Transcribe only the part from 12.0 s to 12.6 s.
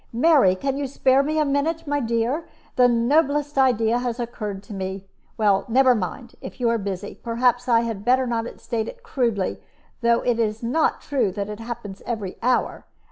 every